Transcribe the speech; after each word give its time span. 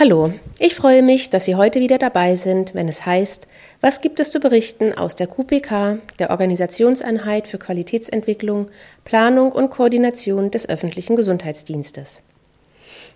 Hallo, 0.00 0.32
ich 0.58 0.74
freue 0.76 1.02
mich, 1.02 1.28
dass 1.28 1.44
Sie 1.44 1.56
heute 1.56 1.78
wieder 1.78 1.98
dabei 1.98 2.34
sind, 2.34 2.74
wenn 2.74 2.88
es 2.88 3.04
heißt, 3.04 3.46
was 3.82 4.00
gibt 4.00 4.18
es 4.18 4.30
zu 4.30 4.40
berichten 4.40 4.96
aus 4.96 5.14
der 5.14 5.26
QPK, 5.26 5.98
der 6.18 6.30
Organisationseinheit 6.30 7.46
für 7.46 7.58
Qualitätsentwicklung, 7.58 8.70
Planung 9.04 9.52
und 9.52 9.68
Koordination 9.68 10.50
des 10.50 10.66
öffentlichen 10.66 11.16
Gesundheitsdienstes. 11.16 12.22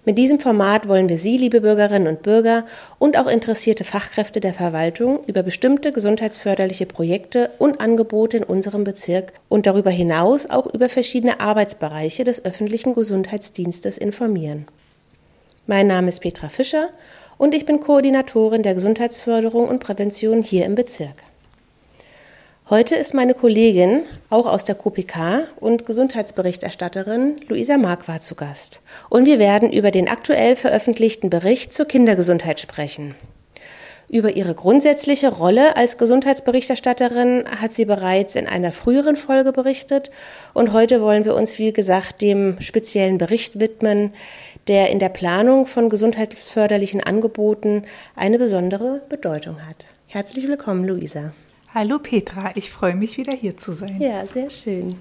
Mit 0.04 0.18
diesem 0.18 0.40
Format 0.40 0.86
wollen 0.86 1.08
wir 1.08 1.16
Sie, 1.16 1.38
liebe 1.38 1.62
Bürgerinnen 1.62 2.06
und 2.06 2.20
Bürger 2.20 2.66
und 2.98 3.16
auch 3.18 3.28
interessierte 3.28 3.84
Fachkräfte 3.84 4.40
der 4.40 4.52
Verwaltung 4.52 5.24
über 5.26 5.42
bestimmte 5.42 5.90
gesundheitsförderliche 5.90 6.84
Projekte 6.84 7.52
und 7.58 7.80
Angebote 7.80 8.36
in 8.36 8.44
unserem 8.44 8.84
Bezirk 8.84 9.32
und 9.48 9.64
darüber 9.64 9.90
hinaus 9.90 10.50
auch 10.50 10.66
über 10.66 10.90
verschiedene 10.90 11.40
Arbeitsbereiche 11.40 12.24
des 12.24 12.44
öffentlichen 12.44 12.92
Gesundheitsdienstes 12.94 13.96
informieren. 13.96 14.66
Mein 15.66 15.86
Name 15.86 16.10
ist 16.10 16.20
Petra 16.20 16.50
Fischer 16.50 16.90
und 17.38 17.54
ich 17.54 17.64
bin 17.64 17.80
Koordinatorin 17.80 18.62
der 18.62 18.74
Gesundheitsförderung 18.74 19.66
und 19.66 19.78
Prävention 19.78 20.42
hier 20.42 20.66
im 20.66 20.74
Bezirk. 20.74 21.14
Heute 22.68 22.96
ist 22.96 23.14
meine 23.14 23.32
Kollegin, 23.32 24.02
auch 24.28 24.44
aus 24.44 24.66
der 24.66 24.74
KPK 24.74 25.44
und 25.60 25.86
Gesundheitsberichterstatterin 25.86 27.36
Luisa 27.48 27.78
Marquardt 27.78 28.22
zu 28.22 28.34
Gast. 28.34 28.82
Und 29.08 29.24
wir 29.24 29.38
werden 29.38 29.72
über 29.72 29.90
den 29.90 30.06
aktuell 30.06 30.54
veröffentlichten 30.54 31.30
Bericht 31.30 31.72
zur 31.72 31.86
Kindergesundheit 31.86 32.60
sprechen. 32.60 33.14
Über 34.10 34.36
ihre 34.36 34.54
grundsätzliche 34.54 35.28
Rolle 35.32 35.76
als 35.76 35.96
Gesundheitsberichterstatterin 35.96 37.44
hat 37.58 37.72
sie 37.72 37.86
bereits 37.86 38.36
in 38.36 38.46
einer 38.46 38.70
früheren 38.70 39.16
Folge 39.16 39.50
berichtet 39.50 40.10
und 40.52 40.72
heute 40.74 41.00
wollen 41.00 41.24
wir 41.24 41.34
uns, 41.34 41.58
wie 41.58 41.72
gesagt, 41.72 42.20
dem 42.20 42.60
speziellen 42.60 43.16
Bericht 43.16 43.58
widmen, 43.60 44.12
der 44.68 44.90
in 44.90 44.98
der 44.98 45.08
Planung 45.08 45.66
von 45.66 45.88
gesundheitsförderlichen 45.88 47.02
Angeboten 47.02 47.82
eine 48.16 48.38
besondere 48.38 49.02
Bedeutung 49.08 49.66
hat. 49.66 49.86
Herzlich 50.06 50.48
willkommen, 50.48 50.86
Luisa. 50.86 51.32
Hallo 51.74 51.98
Petra, 51.98 52.52
ich 52.54 52.70
freue 52.70 52.94
mich 52.94 53.18
wieder 53.18 53.32
hier 53.32 53.56
zu 53.56 53.72
sein. 53.72 54.00
Ja, 54.00 54.24
sehr 54.26 54.48
schön. 54.48 54.94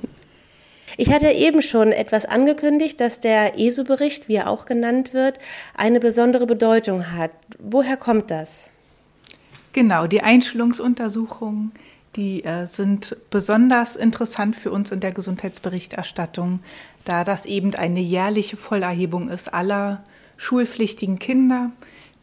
Ich 0.97 1.11
hatte 1.11 1.29
eben 1.29 1.61
schon 1.61 1.91
etwas 1.91 2.25
angekündigt, 2.25 2.99
dass 3.01 3.19
der 3.19 3.59
ESO-Bericht, 3.59 4.27
wie 4.27 4.35
er 4.35 4.49
auch 4.49 4.65
genannt 4.65 5.13
wird, 5.13 5.39
eine 5.75 5.99
besondere 5.99 6.45
Bedeutung 6.45 7.11
hat. 7.11 7.31
Woher 7.59 7.97
kommt 7.97 8.29
das? 8.29 8.69
Genau, 9.71 10.05
die 10.05 10.21
Einschulungsuntersuchungen, 10.21 11.71
die 12.15 12.43
äh, 12.43 12.67
sind 12.67 13.17
besonders 13.31 13.95
interessant 13.95 14.55
für 14.55 14.71
uns 14.71 14.91
in 14.91 14.99
der 14.99 15.11
Gesundheitsberichterstattung, 15.11 16.59
da 17.05 17.23
das 17.23 17.45
eben 17.45 17.73
eine 17.75 17.99
jährliche 17.99 18.57
Vollerhebung 18.57 19.29
ist 19.29 19.53
aller 19.53 20.03
schulpflichtigen 20.37 21.19
Kinder, 21.19 21.71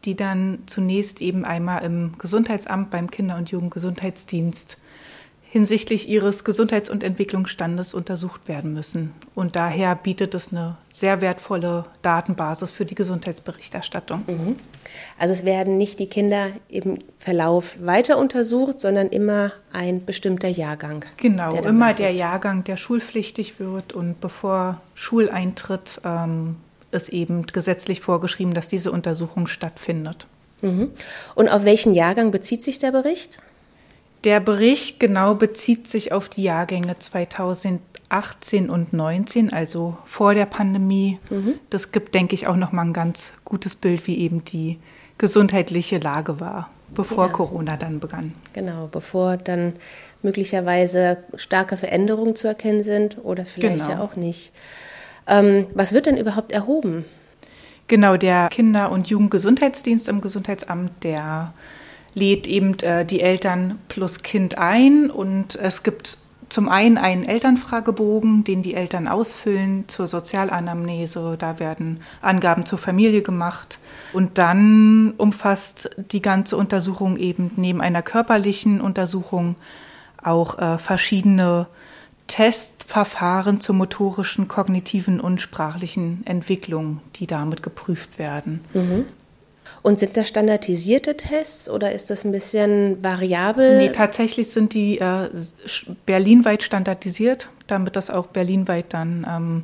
die 0.05 0.15
dann 0.15 0.59
zunächst 0.65 1.21
eben 1.21 1.45
einmal 1.45 1.83
im 1.83 2.17
Gesundheitsamt 2.17 2.89
beim 2.89 3.11
Kinder- 3.11 3.37
und 3.37 3.51
Jugendgesundheitsdienst 3.51 4.77
hinsichtlich 5.51 6.07
ihres 6.07 6.45
Gesundheits- 6.45 6.89
und 6.89 7.03
Entwicklungsstandes 7.03 7.93
untersucht 7.93 8.47
werden 8.47 8.73
müssen. 8.73 9.11
Und 9.35 9.57
daher 9.57 9.95
bietet 9.95 10.33
es 10.33 10.53
eine 10.53 10.77
sehr 10.93 11.19
wertvolle 11.19 11.83
Datenbasis 12.01 12.71
für 12.71 12.85
die 12.85 12.95
Gesundheitsberichterstattung. 12.95 14.23
Mhm. 14.27 14.55
Also 15.19 15.33
es 15.33 15.43
werden 15.43 15.77
nicht 15.77 15.99
die 15.99 16.07
Kinder 16.07 16.47
im 16.69 16.99
Verlauf 17.19 17.75
weiter 17.81 18.17
untersucht, 18.17 18.79
sondern 18.79 19.09
immer 19.09 19.51
ein 19.73 20.05
bestimmter 20.05 20.47
Jahrgang. 20.47 21.03
Genau, 21.17 21.53
immer 21.53 21.93
der 21.93 22.11
Jahrgang, 22.11 22.63
der 22.63 22.77
schulpflichtig 22.77 23.59
wird 23.59 23.91
und 23.91 24.21
bevor 24.21 24.79
Schuleintritt 24.93 25.99
ähm, 26.05 26.55
ist 26.91 27.09
eben 27.09 27.45
gesetzlich 27.45 27.99
vorgeschrieben, 27.99 28.53
dass 28.53 28.69
diese 28.69 28.89
Untersuchung 28.89 29.47
stattfindet. 29.47 30.27
Mhm. 30.61 30.91
Und 31.35 31.49
auf 31.49 31.65
welchen 31.65 31.93
Jahrgang 31.93 32.31
bezieht 32.31 32.63
sich 32.63 32.79
der 32.79 32.93
Bericht? 32.93 33.39
Der 34.23 34.39
Bericht 34.39 34.99
genau 34.99 35.33
bezieht 35.33 35.87
sich 35.87 36.11
auf 36.11 36.29
die 36.29 36.43
Jahrgänge 36.43 36.97
2018 36.99 38.69
und 38.69 38.93
19, 38.93 39.51
also 39.51 39.97
vor 40.05 40.35
der 40.35 40.45
Pandemie. 40.45 41.19
Mhm. 41.29 41.55
Das 41.69 41.91
gibt, 41.91 42.13
denke 42.13 42.35
ich, 42.35 42.47
auch 42.47 42.55
noch 42.55 42.71
mal 42.71 42.83
ein 42.83 42.93
ganz 42.93 43.33
gutes 43.45 43.75
Bild, 43.75 44.05
wie 44.05 44.19
eben 44.19 44.45
die 44.45 44.79
gesundheitliche 45.17 45.97
Lage 45.97 46.39
war, 46.39 46.69
bevor 46.93 47.27
ja. 47.27 47.31
Corona 47.31 47.77
dann 47.77 47.99
begann. 47.99 48.33
Genau, 48.53 48.87
bevor 48.91 49.37
dann 49.37 49.73
möglicherweise 50.21 51.17
starke 51.35 51.77
Veränderungen 51.77 52.35
zu 52.35 52.47
erkennen 52.47 52.83
sind 52.83 53.17
oder 53.23 53.45
vielleicht 53.45 53.85
genau. 53.85 53.89
ja 53.89 54.03
auch 54.03 54.15
nicht. 54.15 54.51
Ähm, 55.27 55.65
was 55.73 55.93
wird 55.93 56.05
denn 56.05 56.17
überhaupt 56.17 56.51
erhoben? 56.51 57.05
Genau, 57.87 58.17
der 58.17 58.49
Kinder- 58.49 58.91
und 58.91 59.09
Jugendgesundheitsdienst 59.09 60.07
im 60.07 60.21
Gesundheitsamt, 60.21 60.91
der 61.03 61.53
lädt 62.13 62.47
eben 62.47 62.77
äh, 62.79 63.05
die 63.05 63.21
Eltern 63.21 63.79
plus 63.87 64.23
Kind 64.23 64.57
ein 64.57 65.09
und 65.09 65.55
es 65.55 65.83
gibt 65.83 66.17
zum 66.51 66.67
einen 66.67 66.97
einen 66.97 67.23
Elternfragebogen, 67.23 68.43
den 68.43 68.61
die 68.61 68.73
Eltern 68.73 69.07
ausfüllen 69.07 69.85
zur 69.87 70.07
Sozialanamnese. 70.07 71.37
Da 71.39 71.59
werden 71.59 72.01
Angaben 72.21 72.65
zur 72.65 72.77
Familie 72.77 73.21
gemacht. 73.21 73.79
Und 74.11 74.37
dann 74.37 75.13
umfasst 75.17 75.89
die 76.11 76.21
ganze 76.21 76.57
Untersuchung 76.57 77.15
eben 77.15 77.51
neben 77.55 77.79
einer 77.79 78.01
körperlichen 78.01 78.81
Untersuchung 78.81 79.55
auch 80.21 80.59
äh, 80.59 80.77
verschiedene 80.77 81.67
Testverfahren 82.27 83.61
zur 83.61 83.75
motorischen, 83.75 84.47
kognitiven 84.47 85.21
und 85.21 85.41
sprachlichen 85.41 86.21
Entwicklung, 86.25 86.99
die 87.15 87.27
damit 87.27 87.63
geprüft 87.63 88.19
werden. 88.19 88.61
Mhm. 88.73 89.05
Und 89.81 89.99
sind 89.99 90.15
das 90.15 90.27
standardisierte 90.27 91.17
Tests 91.17 91.69
oder 91.69 91.91
ist 91.91 92.09
das 92.09 92.23
ein 92.23 92.31
bisschen 92.31 93.03
variabel? 93.03 93.77
Nee, 93.77 93.89
tatsächlich 93.89 94.49
sind 94.51 94.73
die 94.73 94.99
äh, 94.99 95.29
berlinweit 96.05 96.63
standardisiert, 96.63 97.49
damit 97.67 97.95
das 97.95 98.09
auch 98.09 98.27
berlinweit 98.27 98.93
dann 98.93 99.25
ähm, 99.29 99.63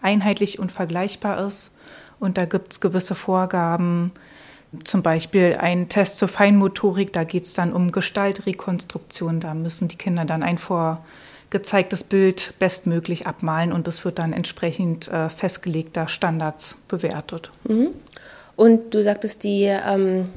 einheitlich 0.00 0.58
und 0.58 0.72
vergleichbar 0.72 1.46
ist. 1.46 1.72
Und 2.18 2.38
da 2.38 2.46
gibt 2.46 2.72
es 2.72 2.80
gewisse 2.80 3.14
Vorgaben, 3.14 4.12
zum 4.84 5.02
Beispiel 5.02 5.56
ein 5.60 5.88
Test 5.88 6.18
zur 6.18 6.28
Feinmotorik, 6.28 7.12
da 7.12 7.24
geht 7.24 7.44
es 7.44 7.54
dann 7.54 7.72
um 7.72 7.92
Gestaltrekonstruktion, 7.92 9.40
da 9.40 9.54
müssen 9.54 9.88
die 9.88 9.96
Kinder 9.96 10.24
dann 10.24 10.42
ein 10.42 10.58
vorgezeigtes 10.58 12.04
Bild 12.04 12.54
bestmöglich 12.58 13.26
abmalen 13.26 13.72
und 13.72 13.86
das 13.86 14.04
wird 14.04 14.18
dann 14.18 14.32
entsprechend 14.32 15.08
äh, 15.08 15.30
festgelegter 15.30 16.08
Standards 16.08 16.76
bewertet. 16.88 17.50
Mhm. 17.64 17.88
Und 18.58 18.92
du 18.92 19.04
sagtest, 19.04 19.44
die 19.44 19.66
ähm, 19.66 20.30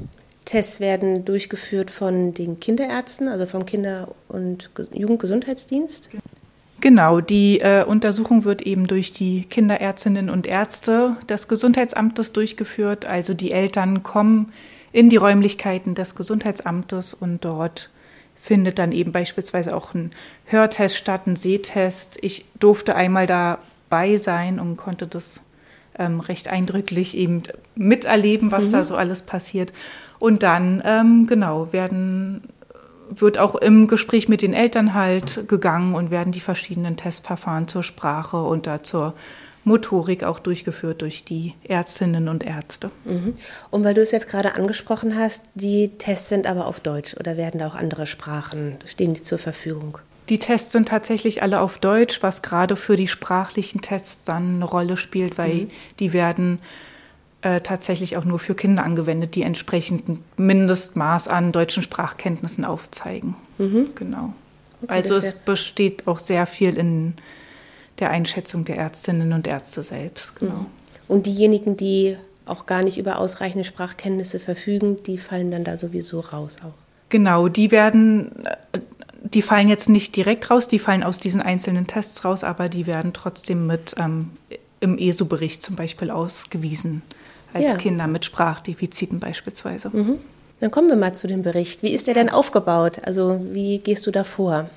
Tests 0.46 0.80
werden 0.80 1.26
durchgeführt 1.26 1.90
von 1.90 2.32
den 2.32 2.60
Kinderärzten, 2.60 3.28
also 3.28 3.48
vom 3.48 3.66
Kinder- 3.66 4.10
und 4.28 4.70
Jugendgesundheitsdienst. 4.94 6.12
Genau, 6.82 7.20
die 7.20 7.62
äh, 7.62 7.84
Untersuchung 7.84 8.44
wird 8.44 8.62
eben 8.62 8.86
durch 8.86 9.12
die 9.12 9.46
Kinderärztinnen 9.46 10.30
und 10.30 10.46
Ärzte 10.46 11.18
des 11.28 11.48
Gesundheitsamtes 11.48 12.32
durchgeführt. 12.32 13.06
Also 13.06 13.34
die 13.34 13.54
Eltern 13.54 14.04
kommen 14.04 14.54
in 14.92 15.10
die 15.10 15.18
Räumlichkeiten 15.18 15.96
des 15.96 16.14
Gesundheitsamtes 16.14 17.16
und 17.16 17.44
dort 17.44 17.90
findet 18.40 18.78
dann 18.78 18.92
eben 18.92 19.12
beispielsweise 19.12 19.76
auch 19.76 19.96
ein 19.96 20.12
Hörtest 20.46 20.96
statt, 20.96 21.26
ein 21.26 21.38
Sehtest. 21.38 22.20
Ich 22.22 22.46
durfte 22.60 22.96
einmal 22.96 23.26
dabei 23.26 24.18
sein 24.18 24.60
und 24.60 24.78
konnte 24.78 25.08
das 25.08 25.42
ähm, 26.02 26.20
recht 26.20 26.48
eindrücklich 26.48 27.16
eben 27.16 27.44
miterleben, 27.76 28.52
was 28.52 28.68
mhm. 28.68 28.72
da 28.72 28.84
so 28.84 28.96
alles 28.96 29.22
passiert. 29.22 29.72
Und 30.20 30.44
dann, 30.44 30.82
ähm, 30.86 31.28
genau, 31.28 31.72
werden 31.72 32.42
wird 33.10 33.38
auch 33.38 33.56
im 33.56 33.88
Gespräch 33.88 34.30
mit 34.30 34.42
den 34.42 34.54
Eltern 34.54 34.94
halt 34.94 35.48
gegangen 35.48 35.96
und 35.96 36.12
werden 36.12 36.32
die 36.32 36.40
verschiedenen 36.40 36.98
Testverfahren 36.98 37.68
zur 37.68 37.84
Sprache 37.84 38.42
und 38.42 38.68
da 38.68 38.84
zur 38.84 39.14
Motorik 39.64 40.24
auch 40.24 40.40
durchgeführt 40.40 41.02
durch 41.02 41.24
die 41.24 41.54
Ärztinnen 41.64 42.30
und 42.30 42.44
Ärzte. 42.44 42.90
Mhm. 43.06 43.36
Und 43.70 43.84
weil 43.84 43.94
du 43.94 44.02
es 44.02 44.12
jetzt 44.12 44.30
gerade 44.30 44.56
angesprochen 44.56 45.16
hast, 45.16 45.44
die 45.56 45.90
Tests 45.98 46.30
sind 46.30 46.48
aber 46.48 46.66
auf 46.66 46.80
Deutsch 46.80 47.16
oder 47.20 47.38
werden 47.38 47.60
da 47.60 47.68
auch 47.68 47.76
andere 47.76 48.08
Sprachen, 48.08 48.78
stehen 48.86 49.14
die 49.14 49.24
zur 49.24 49.38
Verfügung? 49.38 50.00
Die 50.32 50.40
Tests 50.40 50.72
sind 50.72 50.88
tatsächlich 50.88 51.44
alle 51.44 51.60
auf 51.60 51.78
Deutsch, 51.78 52.24
was 52.24 52.42
gerade 52.42 52.78
für 52.78 52.96
die 52.96 53.10
sprachlichen 53.10 53.82
Tests 53.82 54.24
dann 54.24 54.56
eine 54.56 54.66
Rolle 54.66 54.96
spielt, 54.96 55.38
weil 55.38 55.54
mhm. 55.54 55.68
die 56.00 56.14
werden 56.14 56.60
äh, 57.42 57.60
tatsächlich 57.60 58.16
auch 58.16 58.24
nur 58.24 58.40
für 58.40 58.56
Kinder 58.56 58.86
angewendet, 58.86 59.36
die 59.36 59.42
entsprechend 59.42 60.08
ein 60.08 60.24
Mindestmaß 60.38 61.28
an 61.28 61.52
deutschen 61.52 61.84
Sprachkenntnissen 61.84 62.64
aufzeigen. 62.64 63.36
Mhm. 63.58 63.90
Genau. 63.94 64.34
Okay, 64.82 64.94
also 64.94 65.16
es 65.16 65.34
besteht 65.34 66.08
auch 66.08 66.20
sehr 66.20 66.46
viel 66.46 66.78
in 66.78 67.16
der 68.00 68.10
Einschätzung 68.10 68.64
der 68.64 68.78
Ärztinnen 68.78 69.34
und 69.34 69.48
Ärzte 69.48 69.84
selbst. 69.84 70.38
Genau. 70.38 70.54
Mhm. 70.54 70.66
Und 71.10 71.26
diejenigen, 71.26 71.76
die 71.76 72.16
auch 72.46 72.68
gar 72.68 72.84
nicht 72.84 72.98
über 72.98 73.20
ausreichende 73.20 73.66
Sprachkenntnisse 73.66 74.40
verfügen, 74.40 74.96
die 75.06 75.18
fallen 75.18 75.52
dann 75.52 75.66
da 75.66 75.76
sowieso 75.76 76.22
raus 76.22 76.56
auch. 76.64 76.80
Genau, 77.10 77.50
die 77.50 77.72
werden 77.72 78.46
äh, 78.46 78.80
die 79.22 79.42
fallen 79.42 79.70
jetzt 79.70 79.90
nicht 79.90 80.16
direkt 80.16 80.50
raus, 80.50 80.68
die 80.68 80.80
fallen 80.80 81.04
aus 81.04 81.20
diesen 81.20 81.42
einzelnen 81.42 81.88
Tests 81.88 82.26
raus, 82.26 82.44
aber 82.44 82.70
die 82.70 82.88
werden 82.88 83.14
trotzdem 83.14 83.68
mit 83.68 83.96
ähm, 84.00 84.32
im 84.80 84.98
ESO-Bericht 84.98 85.62
zum 85.64 85.76
Beispiel 85.76 86.12
ausgewiesen. 86.12 87.04
als 87.54 87.66
ja. 87.66 87.78
Kinder 87.78 88.08
mit 88.08 88.26
Sprachdefiziten 88.26 89.20
beispielsweise. 89.20 89.90
Mhm. 89.90 90.20
Dann 90.60 90.72
kommen 90.72 90.90
wir 90.90 90.96
mal 90.96 91.14
zu 91.14 91.28
dem 91.28 91.42
Bericht. 91.42 91.84
Wie 91.84 91.92
ist 91.92 92.08
der 92.08 92.14
denn 92.14 92.30
aufgebaut? 92.30 93.02
Also 93.04 93.42
wie 93.52 93.80
gehst 93.80 94.06
du 94.08 94.12
da 94.12 94.24
vor? 94.24 94.70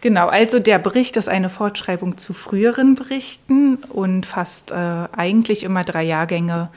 Genau, 0.00 0.26
also 0.26 0.58
der 0.58 0.78
Bericht 0.78 1.16
ist 1.16 1.28
eine 1.28 1.48
Fortschreibung 1.48 2.16
zu 2.16 2.32
früheren 2.32 2.96
Berichten 2.96 3.76
und 3.76 4.26
fasst 4.26 4.72
äh, 4.72 4.74
eigentlich 4.74 5.62
immer 5.62 5.84
drei 5.84 6.02
Jahrgänge 6.02 6.70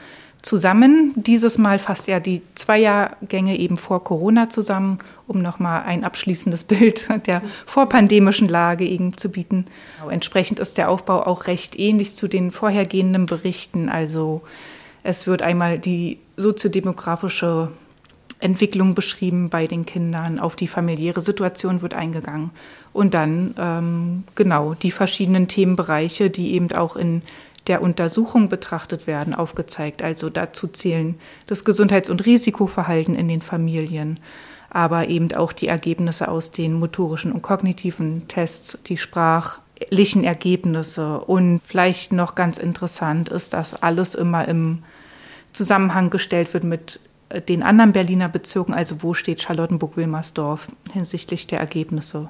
zusammen. 0.46 1.12
Dieses 1.16 1.58
Mal 1.58 1.80
fasst 1.80 2.08
er 2.08 2.20
die 2.20 2.40
zwei 2.54 2.78
Jahrgänge 2.78 3.58
eben 3.58 3.76
vor 3.76 4.04
Corona 4.04 4.48
zusammen, 4.48 5.00
um 5.26 5.42
nochmal 5.42 5.82
ein 5.82 6.04
abschließendes 6.04 6.64
Bild 6.72 7.06
der 7.26 7.42
vorpandemischen 7.66 8.48
Lage 8.48 8.84
eben 8.84 9.16
zu 9.16 9.28
bieten. 9.28 9.66
Entsprechend 10.08 10.60
ist 10.60 10.78
der 10.78 10.88
Aufbau 10.88 11.26
auch 11.26 11.48
recht 11.48 11.78
ähnlich 11.78 12.14
zu 12.14 12.28
den 12.28 12.52
vorhergehenden 12.52 13.26
Berichten. 13.26 13.88
Also 13.88 14.42
es 15.02 15.26
wird 15.26 15.42
einmal 15.42 15.80
die 15.80 16.18
soziodemografische 16.36 17.72
Entwicklung 18.38 18.94
beschrieben 18.94 19.48
bei 19.48 19.66
den 19.66 19.84
Kindern, 19.84 20.38
auf 20.38 20.54
die 20.54 20.68
familiäre 20.68 21.22
Situation 21.22 21.80
wird 21.80 21.94
eingegangen 21.94 22.50
und 22.92 23.14
dann 23.14 23.54
ähm, 23.58 24.24
genau 24.34 24.74
die 24.74 24.90
verschiedenen 24.90 25.48
Themenbereiche, 25.48 26.28
die 26.28 26.52
eben 26.52 26.70
auch 26.72 26.96
in 26.96 27.22
der 27.66 27.82
Untersuchung 27.82 28.48
betrachtet 28.48 29.06
werden, 29.06 29.34
aufgezeigt. 29.34 30.02
Also 30.02 30.30
dazu 30.30 30.68
zählen 30.68 31.18
das 31.46 31.64
Gesundheits- 31.64 32.10
und 32.10 32.24
Risikoverhalten 32.24 33.14
in 33.14 33.28
den 33.28 33.42
Familien, 33.42 34.20
aber 34.70 35.08
eben 35.08 35.32
auch 35.34 35.52
die 35.52 35.68
Ergebnisse 35.68 36.28
aus 36.28 36.52
den 36.52 36.74
motorischen 36.74 37.32
und 37.32 37.42
kognitiven 37.42 38.28
Tests, 38.28 38.78
die 38.86 38.96
sprachlichen 38.96 40.24
Ergebnisse. 40.24 41.20
Und 41.20 41.60
vielleicht 41.64 42.12
noch 42.12 42.34
ganz 42.34 42.58
interessant 42.58 43.28
ist, 43.28 43.52
dass 43.52 43.82
alles 43.82 44.14
immer 44.14 44.46
im 44.46 44.82
Zusammenhang 45.52 46.10
gestellt 46.10 46.54
wird 46.54 46.64
mit 46.64 47.00
den 47.48 47.62
anderen 47.62 47.92
Berliner 47.92 48.28
Bezirken, 48.28 48.74
also 48.74 49.02
wo 49.02 49.14
steht 49.14 49.42
Charlottenburg-Wilmersdorf 49.42 50.68
hinsichtlich 50.92 51.46
der 51.46 51.58
Ergebnisse. 51.58 52.28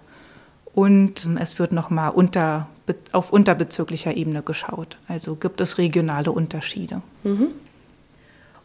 Und 0.76 1.26
es 1.40 1.58
wird 1.58 1.72
nochmal 1.72 2.10
unter, 2.10 2.68
auf 3.12 3.32
unterbezirklicher 3.32 4.14
Ebene 4.14 4.42
geschaut. 4.42 4.98
Also 5.08 5.34
gibt 5.34 5.62
es 5.62 5.78
regionale 5.78 6.30
Unterschiede. 6.30 7.00
Mhm. 7.24 7.46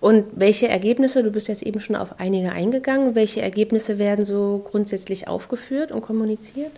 Und 0.01 0.25
welche 0.35 0.67
Ergebnisse, 0.67 1.23
du 1.23 1.31
bist 1.31 1.47
jetzt 1.47 1.63
eben 1.63 1.79
schon 1.79 1.95
auf 1.95 2.19
einige 2.19 2.51
eingegangen, 2.51 3.15
welche 3.15 3.41
Ergebnisse 3.41 3.97
werden 3.97 4.25
so 4.25 4.61
grundsätzlich 4.69 5.29
aufgeführt 5.29 5.93
und 5.93 6.01
kommuniziert? 6.01 6.73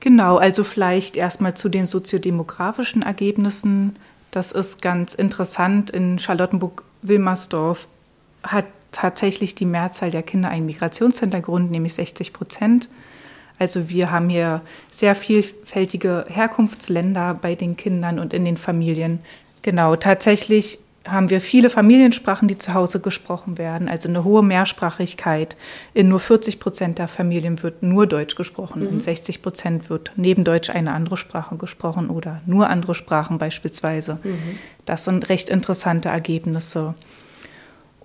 Genau, 0.00 0.36
also 0.38 0.64
vielleicht 0.64 1.14
erstmal 1.14 1.54
zu 1.54 1.68
den 1.68 1.86
soziodemografischen 1.86 3.02
Ergebnissen. 3.02 3.94
Das 4.32 4.50
ist 4.50 4.82
ganz 4.82 5.14
interessant. 5.14 5.90
In 5.90 6.18
Charlottenburg-Wilmersdorf 6.18 7.86
hat 8.42 8.66
tatsächlich 8.90 9.54
die 9.54 9.64
Mehrzahl 9.64 10.10
der 10.10 10.24
Kinder 10.24 10.48
einen 10.48 10.66
Migrationshintergrund, 10.66 11.70
nämlich 11.70 11.94
60 11.94 12.32
Prozent. 12.32 12.88
Also 13.58 13.88
wir 13.88 14.10
haben 14.10 14.28
hier 14.28 14.62
sehr 14.90 15.14
vielfältige 15.14 16.26
Herkunftsländer 16.28 17.34
bei 17.34 17.54
den 17.54 17.76
Kindern 17.76 18.18
und 18.18 18.34
in 18.34 18.44
den 18.44 18.56
Familien. 18.56 19.20
Genau, 19.62 19.96
tatsächlich 19.96 20.78
haben 21.06 21.28
wir 21.28 21.40
viele 21.40 21.68
Familiensprachen, 21.68 22.48
die 22.48 22.56
zu 22.56 22.72
Hause 22.72 23.00
gesprochen 23.00 23.58
werden, 23.58 23.88
also 23.88 24.08
eine 24.08 24.24
hohe 24.24 24.42
Mehrsprachigkeit. 24.42 25.56
In 25.92 26.08
nur 26.08 26.20
40 26.20 26.60
Prozent 26.60 26.98
der 26.98 27.08
Familien 27.08 27.62
wird 27.62 27.82
nur 27.82 28.06
Deutsch 28.06 28.36
gesprochen, 28.36 28.82
mhm. 28.82 28.88
in 28.88 29.00
60 29.00 29.42
Prozent 29.42 29.90
wird 29.90 30.12
neben 30.16 30.44
Deutsch 30.44 30.70
eine 30.70 30.92
andere 30.92 31.16
Sprache 31.16 31.56
gesprochen 31.56 32.08
oder 32.08 32.40
nur 32.46 32.70
andere 32.70 32.94
Sprachen 32.94 33.38
beispielsweise. 33.38 34.18
Mhm. 34.22 34.58
Das 34.86 35.04
sind 35.04 35.28
recht 35.28 35.50
interessante 35.50 36.08
Ergebnisse. 36.08 36.94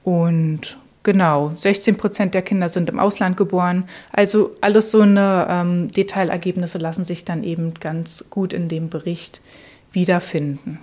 Und 0.03 0.77
genau, 1.11 1.53
16 1.55 1.97
Prozent 1.97 2.35
der 2.35 2.43
Kinder 2.43 2.69
sind 2.69 2.87
im 2.87 2.99
Ausland 2.99 3.35
geboren. 3.35 3.89
Also 4.11 4.51
alles 4.61 4.91
so 4.91 5.01
eine 5.01 5.47
ähm, 5.49 5.87
Detailergebnisse 5.91 6.77
lassen 6.77 7.03
sich 7.03 7.25
dann 7.25 7.43
eben 7.43 7.73
ganz 7.73 8.25
gut 8.29 8.53
in 8.53 8.69
dem 8.69 8.89
Bericht 8.89 9.41
wiederfinden. 9.91 10.77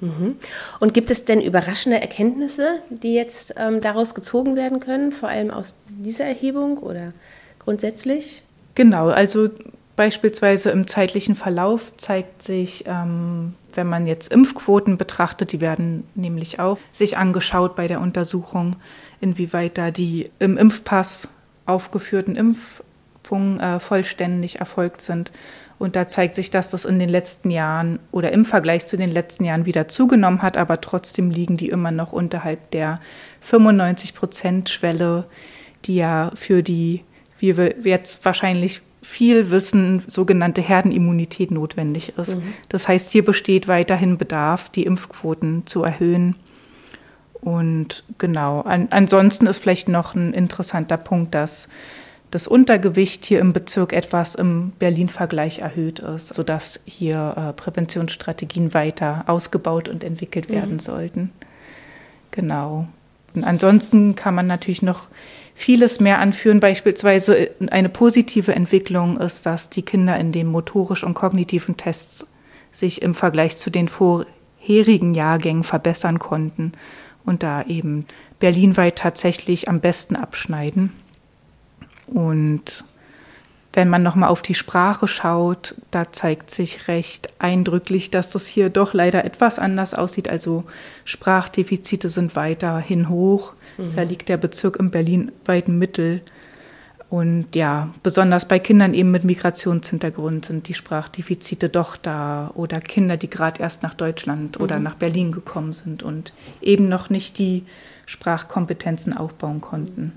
Mhm. 0.00 0.34
Und 0.80 0.94
gibt 0.94 1.12
es 1.12 1.24
denn 1.24 1.40
überraschende 1.40 2.00
Erkenntnisse, 2.00 2.80
die 2.88 3.14
jetzt 3.14 3.54
ähm, 3.56 3.80
daraus 3.80 4.16
gezogen 4.16 4.56
werden 4.56 4.80
können, 4.80 5.12
vor 5.12 5.28
allem 5.28 5.52
aus 5.52 5.76
dieser 5.86 6.24
Erhebung 6.24 6.78
oder 6.78 7.12
grundsätzlich? 7.60 8.42
Genau, 8.74 9.10
also 9.10 9.48
beispielsweise 9.94 10.70
im 10.70 10.88
zeitlichen 10.88 11.36
Verlauf 11.36 11.96
zeigt 11.96 12.42
sich, 12.42 12.82
ähm, 12.88 13.54
wenn 13.76 13.86
man 13.86 14.06
jetzt 14.06 14.32
Impfquoten 14.32 14.96
betrachtet, 14.96 15.52
die 15.52 15.60
werden 15.60 16.04
nämlich 16.14 16.60
auch 16.60 16.78
sich 16.92 17.16
angeschaut 17.16 17.76
bei 17.76 17.88
der 17.88 18.00
Untersuchung, 18.00 18.76
inwieweit 19.20 19.78
da 19.78 19.90
die 19.90 20.30
im 20.38 20.56
Impfpass 20.56 21.28
aufgeführten 21.66 22.36
Impfungen 22.36 23.60
äh, 23.60 23.80
vollständig 23.80 24.60
erfolgt 24.60 25.02
sind. 25.02 25.30
Und 25.78 25.96
da 25.96 26.06
zeigt 26.06 26.34
sich, 26.34 26.50
dass 26.50 26.70
das 26.70 26.84
in 26.84 26.98
den 26.98 27.08
letzten 27.08 27.50
Jahren 27.50 28.00
oder 28.12 28.32
im 28.32 28.44
Vergleich 28.44 28.84
zu 28.84 28.98
den 28.98 29.10
letzten 29.10 29.44
Jahren 29.44 29.64
wieder 29.64 29.88
zugenommen 29.88 30.42
hat, 30.42 30.58
aber 30.58 30.82
trotzdem 30.82 31.30
liegen 31.30 31.56
die 31.56 31.70
immer 31.70 31.90
noch 31.90 32.12
unterhalb 32.12 32.70
der 32.72 33.00
95 33.40 34.14
Prozent 34.14 34.68
Schwelle, 34.68 35.24
die 35.86 35.96
ja 35.96 36.32
für 36.34 36.62
die, 36.62 37.02
wie 37.38 37.56
wir 37.56 37.76
jetzt 37.82 38.22
wahrscheinlich 38.26 38.82
viel 39.02 39.50
Wissen, 39.50 40.02
sogenannte 40.06 40.60
Herdenimmunität 40.60 41.50
notwendig 41.50 42.14
ist. 42.18 42.36
Mhm. 42.36 42.54
Das 42.68 42.86
heißt, 42.86 43.10
hier 43.10 43.24
besteht 43.24 43.66
weiterhin 43.68 44.18
Bedarf, 44.18 44.68
die 44.68 44.84
Impfquoten 44.84 45.66
zu 45.66 45.82
erhöhen. 45.82 46.36
Und 47.40 48.04
genau, 48.18 48.60
an, 48.60 48.88
ansonsten 48.90 49.46
ist 49.46 49.60
vielleicht 49.60 49.88
noch 49.88 50.14
ein 50.14 50.34
interessanter 50.34 50.98
Punkt, 50.98 51.34
dass 51.34 51.68
das 52.30 52.46
Untergewicht 52.46 53.24
hier 53.24 53.40
im 53.40 53.52
Bezirk 53.52 53.92
etwas 53.92 54.34
im 54.34 54.72
Berlin-Vergleich 54.78 55.60
erhöht 55.60 55.98
ist, 55.98 56.34
sodass 56.34 56.80
hier 56.84 57.34
äh, 57.36 57.52
Präventionsstrategien 57.54 58.72
weiter 58.72 59.24
ausgebaut 59.26 59.88
und 59.88 60.04
entwickelt 60.04 60.48
mhm. 60.48 60.54
werden 60.54 60.78
sollten. 60.78 61.32
Genau. 62.30 62.86
Und 63.34 63.44
ansonsten 63.44 64.14
kann 64.14 64.34
man 64.34 64.46
natürlich 64.46 64.82
noch 64.82 65.08
vieles 65.60 66.00
mehr 66.00 66.18
anführen. 66.18 66.58
Beispielsweise 66.58 67.50
eine 67.70 67.90
positive 67.90 68.54
Entwicklung 68.54 69.18
ist, 69.18 69.44
dass 69.44 69.68
die 69.68 69.82
Kinder 69.82 70.18
in 70.18 70.32
den 70.32 70.46
motorisch 70.46 71.04
und 71.04 71.14
kognitiven 71.14 71.76
Tests 71.76 72.26
sich 72.72 73.02
im 73.02 73.14
Vergleich 73.14 73.56
zu 73.58 73.68
den 73.68 73.88
vorherigen 73.88 75.14
Jahrgängen 75.14 75.64
verbessern 75.64 76.18
konnten 76.18 76.72
und 77.26 77.42
da 77.42 77.62
eben 77.64 78.06
berlinweit 78.38 78.96
tatsächlich 78.96 79.68
am 79.68 79.80
besten 79.80 80.16
abschneiden. 80.16 80.92
Und 82.06 82.84
wenn 83.72 83.88
man 83.88 84.02
nochmal 84.02 84.30
auf 84.30 84.42
die 84.42 84.54
Sprache 84.54 85.06
schaut, 85.06 85.76
da 85.92 86.10
zeigt 86.10 86.50
sich 86.50 86.88
recht 86.88 87.28
eindrücklich, 87.38 88.10
dass 88.10 88.30
das 88.30 88.46
hier 88.46 88.68
doch 88.68 88.94
leider 88.94 89.24
etwas 89.24 89.60
anders 89.60 89.94
aussieht. 89.94 90.28
Also 90.28 90.64
Sprachdefizite 91.04 92.08
sind 92.08 92.34
weiterhin 92.34 93.08
hoch. 93.08 93.52
Mhm. 93.78 93.94
Da 93.94 94.02
liegt 94.02 94.28
der 94.28 94.38
Bezirk 94.38 94.76
im 94.76 94.90
berlinweiten 94.90 95.78
Mittel. 95.78 96.22
Und 97.10 97.54
ja, 97.54 97.90
besonders 98.02 98.46
bei 98.46 98.58
Kindern 98.58 98.94
eben 98.94 99.10
mit 99.12 99.24
Migrationshintergrund 99.24 100.46
sind 100.46 100.68
die 100.68 100.74
Sprachdefizite 100.74 101.68
doch 101.68 101.96
da. 101.96 102.50
Oder 102.54 102.80
Kinder, 102.80 103.16
die 103.16 103.30
gerade 103.30 103.62
erst 103.62 103.84
nach 103.84 103.94
Deutschland 103.94 104.58
mhm. 104.58 104.64
oder 104.64 104.80
nach 104.80 104.96
Berlin 104.96 105.30
gekommen 105.30 105.74
sind 105.74 106.02
und 106.02 106.32
eben 106.60 106.88
noch 106.88 107.08
nicht 107.08 107.38
die 107.38 107.64
Sprachkompetenzen 108.06 109.16
aufbauen 109.16 109.60
konnten. 109.60 110.12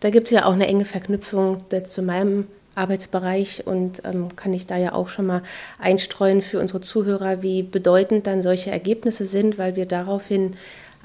Da 0.00 0.10
gibt 0.10 0.26
es 0.26 0.32
ja 0.32 0.44
auch 0.44 0.52
eine 0.52 0.66
enge 0.66 0.84
Verknüpfung 0.84 1.62
zu 1.84 2.02
meinem 2.02 2.46
Arbeitsbereich 2.76 3.66
und 3.66 4.02
ähm, 4.04 4.36
kann 4.36 4.52
ich 4.54 4.66
da 4.66 4.76
ja 4.76 4.92
auch 4.92 5.08
schon 5.08 5.26
mal 5.26 5.42
einstreuen 5.78 6.42
für 6.42 6.60
unsere 6.60 6.80
Zuhörer, 6.80 7.42
wie 7.42 7.62
bedeutend 7.62 8.26
dann 8.26 8.42
solche 8.42 8.70
Ergebnisse 8.70 9.26
sind, 9.26 9.58
weil 9.58 9.76
wir 9.76 9.86
daraufhin 9.86 10.52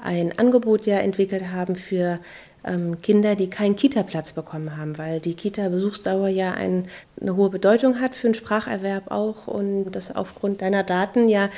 ein 0.02 0.38
Angebot 0.38 0.86
ja 0.86 0.98
entwickelt 0.98 1.52
haben 1.52 1.76
für 1.76 2.18
ähm, 2.64 3.00
Kinder, 3.02 3.34
die 3.34 3.50
keinen 3.50 3.76
Kita-Platz 3.76 4.32
bekommen 4.32 4.76
haben, 4.76 4.98
weil 4.98 5.20
die 5.20 5.34
Kita-Besuchsdauer 5.34 6.28
ja 6.28 6.52
ein, 6.52 6.86
eine 7.20 7.36
hohe 7.36 7.50
Bedeutung 7.50 8.00
hat 8.00 8.14
für 8.14 8.28
den 8.28 8.34
Spracherwerb 8.34 9.10
auch 9.10 9.46
und 9.46 9.92
das 9.92 10.14
aufgrund 10.14 10.62
deiner 10.62 10.82
Daten 10.82 11.28
ja 11.28 11.50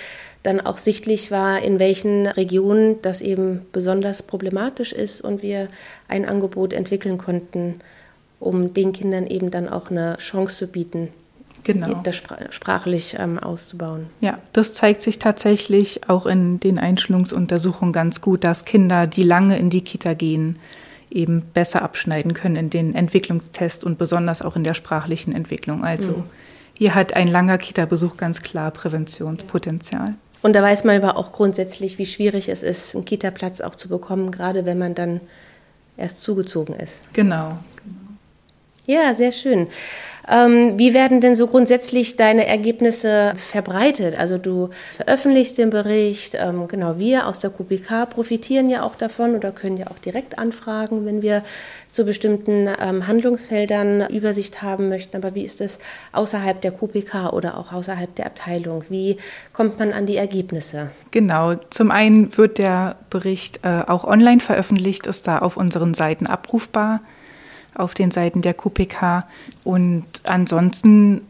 dann 0.43 0.61
auch 0.61 0.79
sichtlich 0.79 1.31
war, 1.31 1.61
in 1.63 1.79
welchen 1.79 2.27
Regionen 2.27 3.03
das 3.03 3.21
eben 3.21 3.67
besonders 3.73 4.23
problematisch 4.23 4.93
ist 4.93 5.21
und 5.21 5.43
wir 5.43 5.69
ein 6.09 6.27
Angebot 6.27 6.73
entwickeln 6.73 7.19
konnten, 7.19 7.81
um 8.45 8.75
den 8.75 8.93
Kindern 8.93 9.27
eben 9.27 9.51
dann 9.51 9.69
auch 9.69 9.91
eine 9.91 10.17
Chance 10.19 10.57
zu 10.59 10.67
bieten, 10.67 11.09
genau. 11.65 12.01
das 12.05 12.23
sprachlich 12.51 13.17
ähm, 13.19 13.39
auszubauen. 13.39 14.07
Ja, 14.21 14.39
das 14.53 14.75
zeigt 14.75 15.03
sich 15.03 15.19
tatsächlich 15.19 16.09
auch 16.09 16.27
in 16.27 16.61
den 16.61 16.79
Einschulungsuntersuchungen 16.79 17.93
ganz 17.93 18.21
gut, 18.21 18.45
dass 18.45 18.65
Kinder, 18.65 19.07
die 19.07 19.23
lange 19.23 19.59
in 19.59 19.71
die 19.71 19.81
Kita 19.81 20.15
gehen, 20.15 20.57
eben 21.11 21.43
besser 21.55 21.83
abschneiden 21.83 22.35
können 22.35 22.57
in 22.57 22.71
den 22.71 22.95
Entwicklungstests 22.95 23.85
und 23.85 23.99
besonders 23.99 24.43
auch 24.43 24.57
in 24.57 24.65
der 24.65 24.75
sprachlichen 24.75 25.35
Entwicklung. 25.35 25.85
Also 25.85 26.11
mhm. 26.11 26.25
hier 26.75 26.95
hat 26.95 27.15
ein 27.15 27.29
langer 27.29 27.57
Kita-Besuch 27.57 28.17
ganz 28.17 28.43
klar 28.43 28.71
Präventionspotenzial. 28.73 30.15
Und 30.43 30.55
da 30.55 30.63
weiß 30.63 30.85
man 30.85 31.03
aber 31.03 31.17
auch 31.17 31.33
grundsätzlich, 31.33 31.99
wie 31.99 32.05
schwierig 32.05 32.51
es 32.51 32.63
ist, 32.63 32.95
einen 32.95 33.07
Kita-Platz 33.07 33.63
auch 33.63 33.77
zu 33.77 33.89
bekommen, 33.89 34.31
gerade 34.31 34.67
wenn 34.67 34.79
man 34.79 34.95
dann 34.95 35.21
erst 35.97 36.23
zugezogen 36.23 36.75
ist. 36.75 37.03
Genau. 37.15 37.59
Ja, 38.87 39.15
sehr 39.15 39.33
schön. 39.33 39.69
Ähm, 40.31 40.79
wie 40.79 40.95
werden 40.95 41.21
denn 41.21 41.35
so 41.35 41.47
grundsätzlich 41.47 42.17
deine 42.17 42.47
Ergebnisse 42.47 43.33
verbreitet? 43.37 44.19
Also 44.19 44.39
du 44.39 44.71
veröffentlichst 44.97 45.59
den 45.59 45.71
Bericht, 45.71 46.35
ähm, 46.35 46.69
genau 46.69 46.99
wir 46.99 47.27
aus 47.27 47.41
der 47.41 47.51
QPK 47.51 48.07
profitieren 48.07 48.69
ja 48.69 48.83
auch 48.83 48.97
davon 48.97 49.35
oder 49.35 49.53
können 49.53 49.77
ja 49.77 49.87
auch 49.89 49.99
direkt 49.99 50.39
anfragen, 50.39 51.05
wenn 51.05 51.23
wir 51.23 51.43
zu 51.93 52.05
bestimmten 52.05 52.69
ähm, 52.81 53.07
Handlungsfeldern 53.07 54.09
Übersicht 54.09 54.63
haben 54.63 54.89
möchten. 54.89 55.17
Aber 55.17 55.35
wie 55.35 55.45
ist 55.45 55.61
es 55.61 55.79
außerhalb 56.13 56.61
der 56.61 56.73
QPK 56.73 57.31
oder 57.31 57.57
auch 57.59 57.73
außerhalb 57.73 58.15
der 58.15 58.27
Abteilung? 58.27 58.85
Wie 58.89 59.19
kommt 59.53 59.79
man 59.79 59.93
an 59.93 60.07
die 60.07 60.17
Ergebnisse? 60.17 60.91
Genau, 61.11 61.55
zum 61.71 61.91
einen 61.91 62.37
wird 62.37 62.59
der 62.59 62.97
Bericht 63.11 63.61
äh, 63.63 63.83
auch 63.87 64.05
online 64.05 64.41
veröffentlicht, 64.41 65.07
ist 65.07 65.27
da 65.27 65.39
auf 65.39 65.57
unseren 65.57 65.95
Seiten 65.95 66.27
abrufbar 66.27 67.01
auf 67.75 67.95
den 67.95 68.11
Seiten 68.11 68.43
der 68.43 68.55
QPK. 68.55 69.27
Und 69.65 70.05
ansonsten 70.25 71.23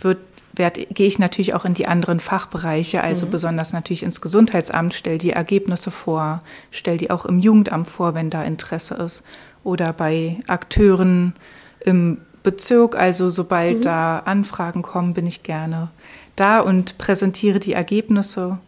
wird 0.00 0.18
gehe 0.54 1.06
ich 1.06 1.18
natürlich 1.18 1.54
auch 1.54 1.64
in 1.64 1.74
die 1.74 1.88
anderen 1.88 2.20
Fachbereiche, 2.20 3.02
also 3.02 3.26
mhm. 3.26 3.30
besonders 3.30 3.72
natürlich 3.72 4.02
ins 4.02 4.20
Gesundheitsamt, 4.20 4.94
stelle 4.94 5.18
die 5.18 5.30
Ergebnisse 5.30 5.90
vor, 5.90 6.42
stelle 6.70 6.98
die 6.98 7.10
auch 7.10 7.24
im 7.24 7.38
Jugendamt 7.38 7.88
vor, 7.88 8.14
wenn 8.14 8.28
da 8.28 8.42
Interesse 8.42 8.94
ist, 8.94 9.24
oder 9.64 9.92
bei 9.92 10.40
Akteuren 10.48 11.34
im 11.80 12.18
Bezirk. 12.42 12.96
Also 12.96 13.30
sobald 13.30 13.78
mhm. 13.78 13.82
da 13.82 14.18
Anfragen 14.20 14.82
kommen, 14.82 15.14
bin 15.14 15.26
ich 15.26 15.42
gerne 15.42 15.88
da 16.36 16.60
und 16.60 16.98
präsentiere 16.98 17.60
die 17.60 17.72
Ergebnisse. 17.72 18.58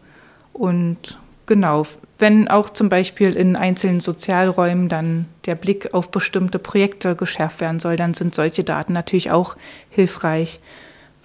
Und 0.53 1.19
genau, 1.45 1.85
wenn 2.17 2.47
auch 2.47 2.69
zum 2.69 2.89
Beispiel 2.89 3.33
in 3.33 3.55
einzelnen 3.55 3.99
Sozialräumen 3.99 4.87
dann 4.87 5.25
der 5.45 5.55
Blick 5.55 5.93
auf 5.93 6.09
bestimmte 6.09 6.59
Projekte 6.59 7.15
geschärft 7.15 7.59
werden 7.59 7.79
soll, 7.79 7.97
dann 7.97 8.13
sind 8.13 8.33
solche 8.33 8.63
Daten 8.63 8.93
natürlich 8.93 9.31
auch 9.31 9.57
hilfreich, 9.89 10.59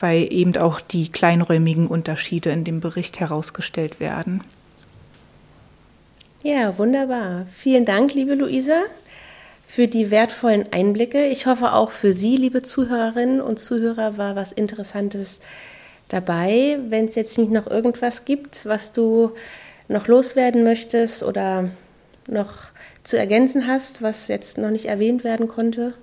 weil 0.01 0.33
eben 0.33 0.57
auch 0.57 0.81
die 0.81 1.11
kleinräumigen 1.11 1.87
Unterschiede 1.87 2.51
in 2.51 2.65
dem 2.65 2.81
Bericht 2.81 3.21
herausgestellt 3.21 4.01
werden. 4.01 4.43
Ja, 6.43 6.79
wunderbar. 6.79 7.47
Vielen 7.55 7.85
Dank, 7.85 8.15
liebe 8.15 8.35
Luisa, 8.35 8.81
für 9.67 9.87
die 9.87 10.11
wertvollen 10.11 10.73
Einblicke. 10.73 11.27
Ich 11.27 11.47
hoffe 11.47 11.75
auch 11.75 11.91
für 11.91 12.13
Sie, 12.13 12.37
liebe 12.37 12.63
Zuhörerinnen 12.63 13.41
und 13.41 13.61
Zuhörer, 13.61 14.17
war 14.17 14.37
was 14.37 14.51
Interessantes 14.51 15.41
dabei. 16.09 16.79
Wenn 16.89 17.07
es 17.07 17.15
jetzt 17.15 17.39
nicht 17.39 17.53
noch 17.53 17.67
irgendwas 17.67 18.25
gibt, 18.25 18.65
was 18.65 18.93
du 18.93 19.33
noch 19.91 20.07
loswerden 20.07 20.65
möchtest 20.65 21.23
oder 21.23 21.69
noch 22.27 22.53
zu 23.03 23.19
ergänzen 23.19 23.67
hast, 23.67 24.03
was 24.03 24.29
jetzt 24.29 24.59
noch 24.59 24.71
nicht 24.71 24.87
erwähnt 24.87 25.25
werden 25.25 25.49
konnte? 25.49 25.95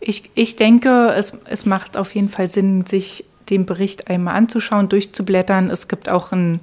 Ich, 0.00 0.30
ich 0.34 0.56
denke, 0.56 1.12
es, 1.16 1.36
es 1.46 1.66
macht 1.66 1.96
auf 1.96 2.14
jeden 2.14 2.28
Fall 2.28 2.48
Sinn, 2.48 2.84
sich 2.86 3.24
den 3.50 3.66
Bericht 3.66 4.08
einmal 4.08 4.34
anzuschauen, 4.36 4.88
durchzublättern. 4.88 5.70
Es 5.70 5.88
gibt 5.88 6.10
auch 6.10 6.32
ein 6.32 6.60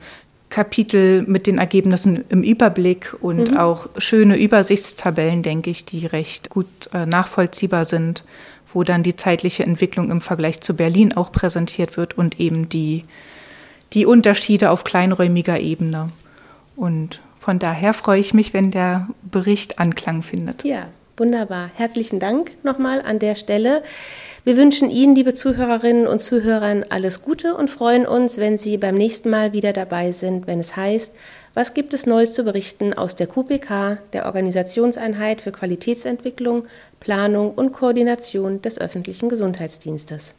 Kapitel 0.49 1.23
mit 1.23 1.47
den 1.47 1.57
Ergebnissen 1.57 2.25
im 2.29 2.43
Überblick 2.43 3.15
und 3.21 3.51
mhm. 3.51 3.57
auch 3.57 3.87
schöne 3.97 4.37
Übersichtstabellen, 4.37 5.43
denke 5.43 5.69
ich, 5.69 5.85
die 5.85 6.05
recht 6.05 6.49
gut 6.49 6.67
äh, 6.93 7.05
nachvollziehbar 7.05 7.85
sind, 7.85 8.23
wo 8.73 8.83
dann 8.83 9.03
die 9.03 9.15
zeitliche 9.15 9.63
Entwicklung 9.63 10.11
im 10.11 10.21
Vergleich 10.21 10.61
zu 10.61 10.75
Berlin 10.75 11.13
auch 11.13 11.31
präsentiert 11.31 11.97
wird 11.97 12.17
und 12.17 12.39
eben 12.39 12.67
die, 12.69 13.05
die 13.93 14.05
Unterschiede 14.05 14.71
auf 14.71 14.83
kleinräumiger 14.83 15.59
Ebene. 15.59 16.09
Und 16.81 17.19
von 17.37 17.59
daher 17.59 17.93
freue 17.93 18.19
ich 18.19 18.33
mich, 18.33 18.55
wenn 18.55 18.71
der 18.71 19.07
Bericht 19.21 19.77
Anklang 19.77 20.23
findet. 20.23 20.63
Ja, 20.63 20.87
wunderbar. 21.15 21.69
Herzlichen 21.75 22.19
Dank 22.19 22.53
nochmal 22.63 23.03
an 23.03 23.19
der 23.19 23.35
Stelle. 23.35 23.83
Wir 24.45 24.57
wünschen 24.57 24.89
Ihnen, 24.89 25.13
liebe 25.13 25.35
Zuhörerinnen 25.35 26.07
und 26.07 26.23
Zuhörer, 26.23 26.81
alles 26.89 27.21
Gute 27.21 27.53
und 27.53 27.69
freuen 27.69 28.07
uns, 28.07 28.39
wenn 28.39 28.57
Sie 28.57 28.77
beim 28.77 28.95
nächsten 28.95 29.29
Mal 29.29 29.53
wieder 29.53 29.73
dabei 29.73 30.11
sind, 30.11 30.47
wenn 30.47 30.59
es 30.59 30.75
heißt, 30.75 31.13
was 31.53 31.75
gibt 31.75 31.93
es 31.93 32.07
Neues 32.07 32.33
zu 32.33 32.43
berichten 32.43 32.95
aus 32.95 33.15
der 33.15 33.27
QPK, 33.27 33.99
der 34.13 34.25
Organisationseinheit 34.25 35.41
für 35.41 35.51
Qualitätsentwicklung, 35.51 36.63
Planung 36.99 37.53
und 37.53 37.73
Koordination 37.73 38.63
des 38.63 38.81
öffentlichen 38.81 39.29
Gesundheitsdienstes. 39.29 40.33